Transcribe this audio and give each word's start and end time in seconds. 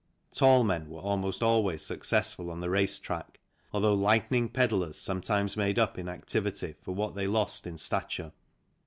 Tall 0.33 0.63
men 0.63 0.89
were 0.89 0.99
almost 1.01 1.43
always 1.43 1.85
successful 1.85 2.49
on 2.49 2.59
the 2.59 2.71
race 2.71 2.97
track, 2.97 3.39
although 3.71 3.93
lightning 3.93 4.49
pedallers 4.49 4.95
sometimes 4.97 5.55
made 5.55 5.77
up 5.77 5.99
in 5.99 6.09
activity 6.09 6.73
for 6.81 6.95
what 6.95 7.13
they 7.13 7.27
lost 7.27 7.67
in 7.67 7.77
stature. 7.77 8.31